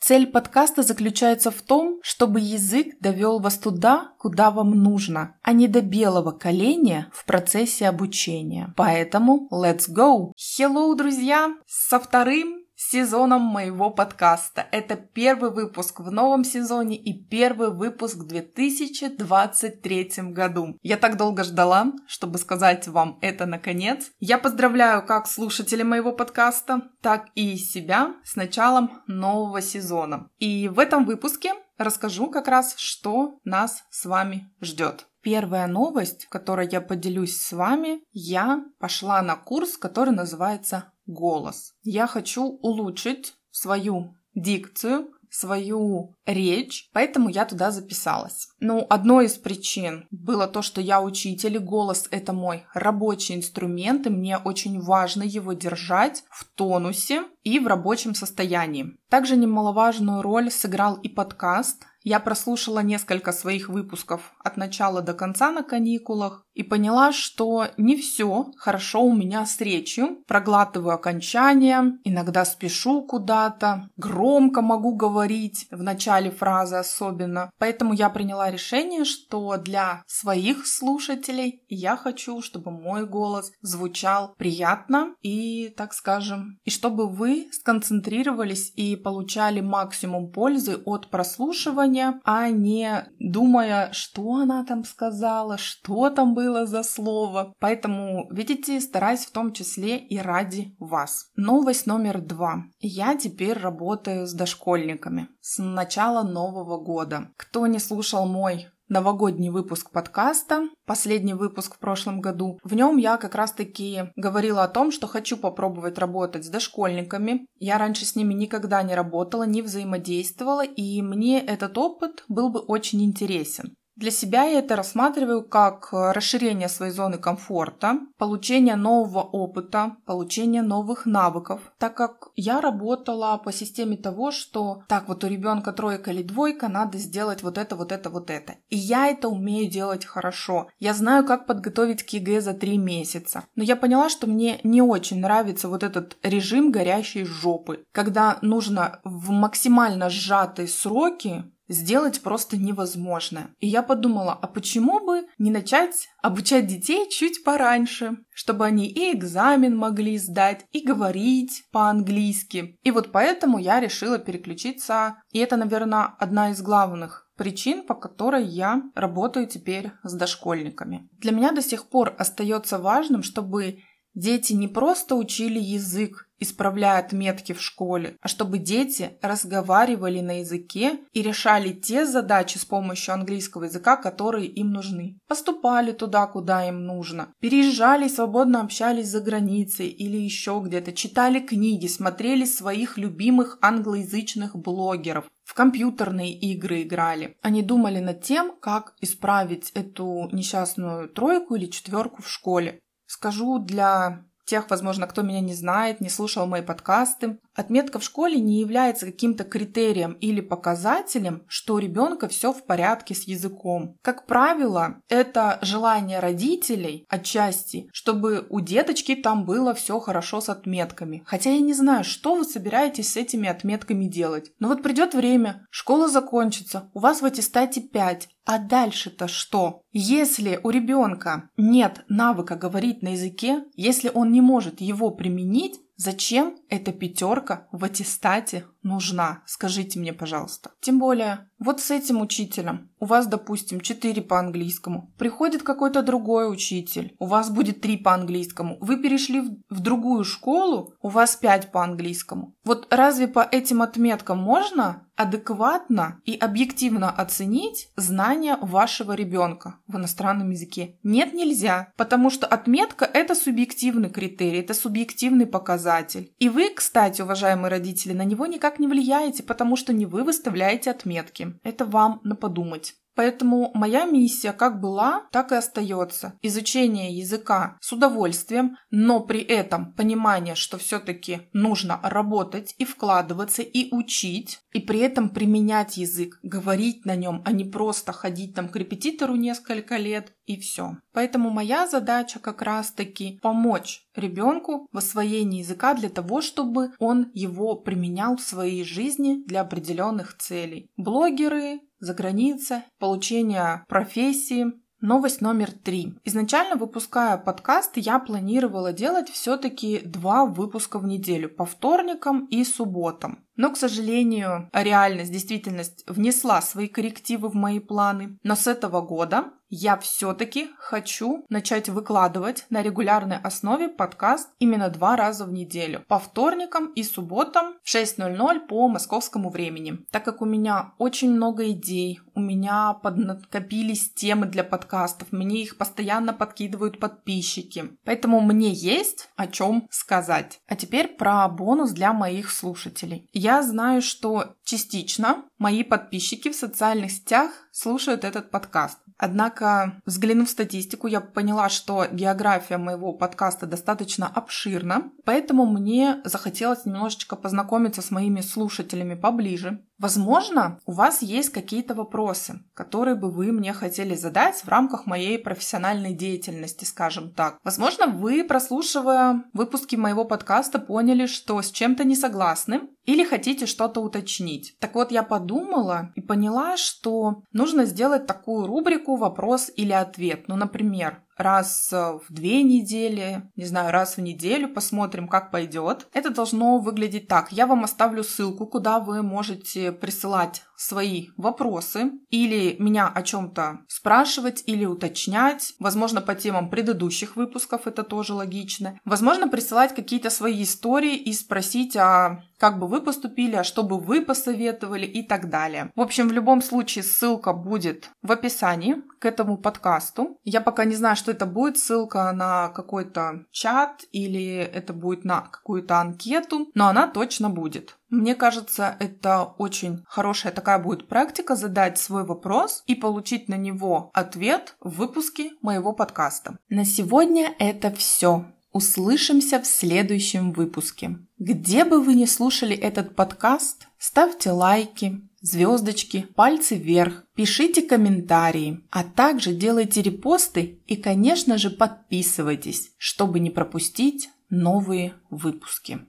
[0.00, 5.68] Цель подкаста заключается в том, чтобы язык довел вас туда, куда вам нужно, а не
[5.68, 8.72] до белого коленя в процессе обучения.
[8.76, 10.32] Поэтому let's go!
[10.38, 11.54] Hello, друзья!
[11.66, 14.66] Со вторым сезоном моего подкаста.
[14.72, 20.76] Это первый выпуск в новом сезоне и первый выпуск в 2023 году.
[20.82, 24.10] Я так долго ждала, чтобы сказать вам это наконец.
[24.18, 30.28] Я поздравляю как слушателей моего подкаста, так и себя с началом нового сезона.
[30.40, 35.06] И в этом выпуске расскажу как раз, что нас с вами ждет.
[35.22, 41.72] Первая новость, которой я поделюсь с вами, я пошла на курс, который называется «Голос».
[41.82, 48.48] Я хочу улучшить свою дикцию, свою речь, поэтому я туда записалась.
[48.58, 54.06] Ну, одной из причин было то, что я учитель, и голос— это мой рабочий инструмент,
[54.06, 58.96] и мне очень важно его держать в тонусе и в рабочем состоянии.
[59.08, 65.50] Также немаловажную роль сыграл и подкаст, я прослушала несколько своих выпусков от начала до конца
[65.50, 70.22] на каникулах и поняла, что не все хорошо у меня с речью.
[70.26, 77.50] Проглатываю окончания, иногда спешу куда-то, громко могу говорить, в начале фразы особенно.
[77.58, 85.14] Поэтому я приняла решение, что для своих слушателей я хочу, чтобы мой голос звучал приятно
[85.22, 91.89] и, так скажем, и чтобы вы сконцентрировались и получали максимум пользы от прослушивания,
[92.24, 97.54] а не думая, что она там сказала, что там было за слово.
[97.58, 101.30] Поэтому, видите, стараюсь в том числе и ради вас.
[101.36, 102.64] Новость номер два.
[102.78, 107.30] Я теперь работаю с дошкольниками с начала Нового года.
[107.36, 112.58] Кто не слушал мой новогодний выпуск подкаста, последний выпуск в прошлом году.
[112.62, 117.46] В нем я как раз-таки говорила о том, что хочу попробовать работать с дошкольниками.
[117.58, 122.60] Я раньше с ними никогда не работала, не взаимодействовала, и мне этот опыт был бы
[122.60, 123.76] очень интересен.
[124.00, 130.62] Для себя я это рассматриваю как э, расширение своей зоны комфорта, получение нового опыта, получение
[130.62, 136.12] новых навыков, так как я работала по системе того, что так вот у ребенка тройка
[136.12, 138.54] или двойка, надо сделать вот это, вот это, вот это.
[138.70, 140.68] И я это умею делать хорошо.
[140.78, 143.44] Я знаю, как подготовить к ЕГЭ за три месяца.
[143.54, 149.00] Но я поняла, что мне не очень нравится вот этот режим горящей жопы, когда нужно
[149.04, 153.54] в максимально сжатые сроки сделать просто невозможно.
[153.60, 159.16] И я подумала, а почему бы не начать обучать детей чуть пораньше, чтобы они и
[159.16, 162.78] экзамен могли сдать, и говорить по-английски.
[162.82, 168.44] И вот поэтому я решила переключиться, и это, наверное, одна из главных причин, по которой
[168.44, 171.08] я работаю теперь с дошкольниками.
[171.20, 173.78] Для меня до сих пор остается важным, чтобы
[174.14, 180.98] дети не просто учили язык исправляя отметки в школе, а чтобы дети разговаривали на языке
[181.12, 185.18] и решали те задачи с помощью английского языка, которые им нужны.
[185.28, 187.32] Поступали туда, куда им нужно.
[187.40, 190.92] Переезжали свободно общались за границей или еще где-то.
[190.92, 195.26] Читали книги, смотрели своих любимых англоязычных блогеров.
[195.44, 197.36] В компьютерные игры играли.
[197.42, 202.80] Они думали над тем, как исправить эту несчастную тройку или четверку в школе.
[203.10, 207.40] Скажу для тех, возможно, кто меня не знает, не слушал мои подкасты.
[207.54, 213.14] Отметка в школе не является каким-то критерием или показателем, что у ребенка все в порядке
[213.14, 213.96] с языком.
[214.02, 221.22] Как правило, это желание родителей отчасти, чтобы у деточки там было все хорошо с отметками.
[221.26, 224.52] Хотя я не знаю, что вы собираетесь с этими отметками делать.
[224.58, 229.82] Но вот придет время, школа закончится, у вас в аттестате 5, а дальше-то что?
[229.92, 236.56] Если у ребенка нет навыка говорить на языке, если он не может его применить, зачем
[236.70, 239.42] эта пятерка в аттестате нужна?
[239.46, 240.70] Скажите мне, пожалуйста.
[240.80, 245.12] Тем более, вот с этим учителем у вас, допустим, 4 по английскому.
[245.18, 248.78] Приходит какой-то другой учитель, у вас будет 3 по английскому.
[248.80, 252.54] Вы перешли в, в другую школу, у вас 5 по английскому.
[252.64, 260.50] Вот разве по этим отметкам можно адекватно и объективно оценить знания вашего ребенка в иностранном
[260.50, 260.98] языке?
[261.02, 266.32] Нет, нельзя, потому что отметка– это субъективный критерий, это субъективный показатель.
[266.38, 270.24] И вы вы, кстати, уважаемые родители, на него никак не влияете, потому что не вы
[270.24, 271.54] выставляете отметки.
[271.62, 272.96] Это вам на подумать.
[273.14, 276.34] Поэтому моя миссия как была, так и остается.
[276.42, 283.94] Изучение языка с удовольствием, но при этом понимание, что все-таки нужно работать и вкладываться и
[283.94, 288.76] учить, и при этом применять язык, говорить на нем, а не просто ходить там к
[288.76, 290.96] репетитору несколько лет и все.
[291.12, 297.76] Поэтому моя задача как раз-таки помочь ребенку в освоении языка для того, чтобы он его
[297.76, 300.90] применял в своей жизни для определенных целей.
[300.96, 304.72] Блогеры, за граница, получение профессии.
[305.00, 306.14] Новость номер три.
[306.24, 313.46] Изначально выпуская подкаст, я планировала делать все-таки два выпуска в неделю по вторникам и субботам.
[313.56, 318.38] Но, к сожалению, реальность, действительность внесла свои коррективы в мои планы.
[318.42, 325.16] Но с этого года я все-таки хочу начать выкладывать на регулярной основе подкаст именно два
[325.16, 326.04] раза в неделю.
[326.08, 330.04] По вторникам и субботам в 6.00 по московскому времени.
[330.10, 335.78] Так как у меня очень много идей, у меня поднакопились темы для подкастов, мне их
[335.78, 337.90] постоянно подкидывают подписчики.
[338.04, 340.60] Поэтому мне есть о чем сказать.
[340.66, 343.28] А теперь про бонус для моих слушателей.
[343.32, 348.98] Я знаю, что частично мои подписчики в социальных сетях слушают этот подкаст.
[349.20, 356.86] Однако, взглянув в статистику, я поняла, что география моего подкаста достаточно обширна, поэтому мне захотелось
[356.86, 359.84] немножечко познакомиться с моими слушателями поближе.
[359.98, 365.38] Возможно, у вас есть какие-то вопросы, которые бы вы мне хотели задать в рамках моей
[365.38, 367.58] профессиональной деятельности, скажем так.
[367.62, 374.00] Возможно, вы, прослушивая выпуски моего подкаста, поняли, что с чем-то не согласны или хотите что-то
[374.00, 374.76] уточнить.
[374.78, 380.48] Так вот, я подумала и поняла, что нужно сделать такую рубрику «Вопрос или ответ».
[380.48, 386.06] Ну, например, раз в две недели, не знаю, раз в неделю, посмотрим, как пойдет.
[386.12, 387.52] Это должно выглядеть так.
[387.52, 394.62] Я вам оставлю ссылку, куда вы можете присылать свои вопросы или меня о чем-то спрашивать
[394.64, 395.74] или уточнять.
[395.78, 398.98] Возможно, по темам предыдущих выпусков, это тоже логично.
[399.04, 403.98] Возможно, присылать какие-то свои истории и спросить, а как бы вы поступили, а что бы
[403.98, 405.92] вы посоветовали и так далее.
[405.96, 410.38] В общем, в любом случае ссылка будет в описании к этому подкасту.
[410.44, 415.42] Я пока не знаю, что это будет, ссылка на какой-то чат или это будет на
[415.42, 417.98] какую-то анкету, но она точно будет.
[418.10, 424.10] Мне кажется, это очень хорошая такая будет практика задать свой вопрос и получить на него
[424.12, 426.58] ответ в выпуске моего подкаста.
[426.68, 428.46] На сегодня это все.
[428.72, 431.18] Услышимся в следующем выпуске.
[431.38, 439.02] Где бы вы ни слушали этот подкаст, ставьте лайки, звездочки, пальцы вверх, пишите комментарии, а
[439.02, 445.98] также делайте репосты и, конечно же, подписывайтесь, чтобы не пропустить новые выпуски.